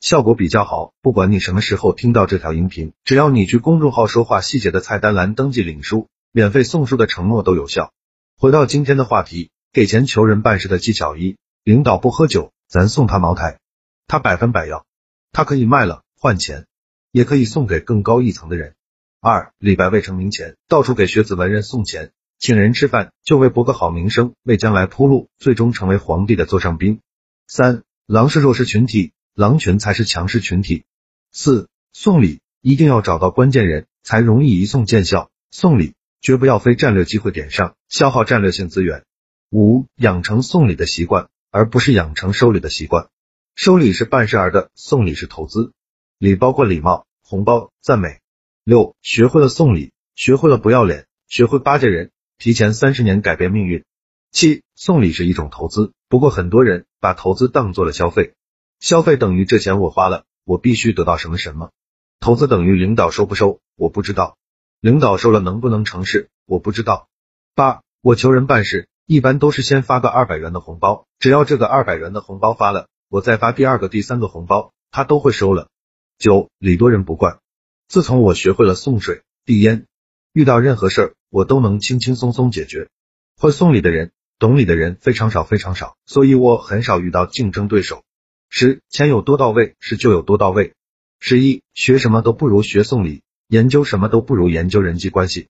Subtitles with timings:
[0.00, 0.92] 效果比较好。
[1.02, 7.92] 不管你什么时候听到这条音频，只要你去公众号说话细节的菜单栏登记领书，免费送书的承诺都有效。
[8.38, 13.58] 回到今天的话题，给钱求人办事的技巧一：领导不喝酒，咱送他茅台，
[14.06, 14.84] 他百分百要，
[15.32, 16.02] 他可以卖了。
[16.18, 16.66] 换钱，
[17.12, 18.74] 也可以送给更高一层的人。
[19.20, 27.00] 二，李白未成名前，到处给学子文人送钱，请人吃饭，就为博个好名声，为将来铺路，最终成为皇帝的座上宾。
[27.46, 30.86] 三，狼是弱势群体，狼群才是强势群体。
[31.30, 39.04] 四，送礼一定要找到关键人才容易一送见效，送礼绝不要非战略机会点上，消耗战略性资源。
[39.50, 43.10] 五，养成送礼的习惯，而不是养成收礼的习惯。
[43.54, 45.74] 收礼是办事儿的，送礼是投资。
[46.16, 48.20] 礼包括礼貌、红包、赞美。
[48.64, 53.84] 六，学会了送礼，学会了不要脸，学会巴结人，提前三十年改变命运。
[54.32, 58.32] 七，送礼是一种投资，不过很多人把投资当做了消费，
[58.80, 61.70] 消费等于这钱我花了，我必须得到什么什么。
[62.20, 64.36] 投资等于领导收不收，我不知道，
[64.80, 67.08] 领导收了能不能成事，我不知道。
[67.54, 75.68] 八，我求人办事，一般都是先发个二百元的红包，只要这个二百元的红包发了，我再发第二个、第三个红包，他都会收了。
[76.18, 77.38] 九礼多人不怪。
[77.88, 79.86] 自从我学会了送水递烟，
[80.32, 82.88] 遇到任何事儿我都能轻轻松松解决。
[83.36, 88.02] 会送礼的人，懂礼的人非常少非常少，所以我很少遇到竞争对手。
[88.48, 90.74] 十钱有多到位，事就有多到位。
[91.18, 95.48] 十一学什么都不如学送礼，研究什么都不如研究人际关系。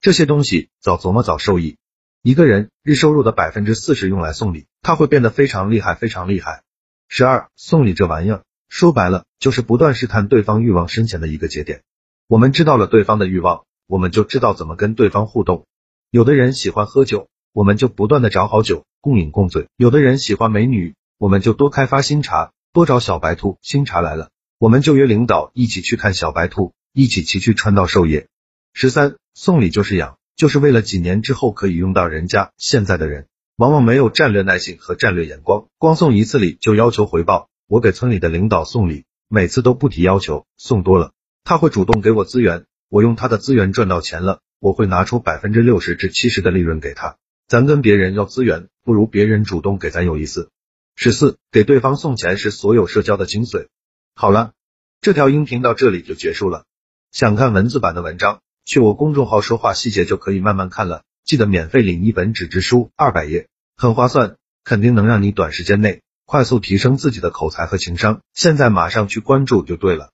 [0.00, 1.76] 这些东西早琢磨早受益。
[2.22, 6.62] 一个人日收入的百分之四十用来送礼，他会变得非常厉害非常厉害。
[7.08, 8.42] 十二送礼这玩意儿。
[8.68, 11.82] 说白了，就是不断试探对方欲望深浅的一个节点。
[12.26, 15.64] 我们知道了对方的欲望，我们就知道怎么跟对方互动。
[16.10, 23.58] 有的人喜欢喝酒，我们就不断的找好酒，共饮共醉；有的人喜欢美女，我们就多开发新茶，多找小白兔。
[23.60, 28.28] 新茶来了，我们就约领导一起去看小白兔，一起骑去川道授业。
[28.72, 32.52] 十三，送礼就是养，就是为了几年之后可以用到人家。
[32.56, 37.48] 现在的人往往没有战略耐性和战略眼光，光送一次礼就要求回报。
[37.66, 41.10] 我给村里的领导送礼，每次都不提要求，送多了
[41.42, 47.16] 他会主动给我资源，我用他的资源赚到钱了，我会拿出百分之六十至七十的利润给他。
[47.48, 50.50] 咱跟别人要资源，不如别人主动给咱有意思。
[51.00, 53.68] 十四，给对方送钱是所有社交的精髓。
[54.16, 54.50] 好了，
[55.00, 56.64] 这条音频到这里就结束了。
[57.12, 61.04] 想看文字版的文章，去我公众号说话细节就可以慢慢看了。
[61.24, 66.02] 记得免费领一本纸质书，二百页，很划算，肯定能让你短时间内。
[66.24, 70.10] 快速提升自己的口才和情商，现在马上去关注就对了。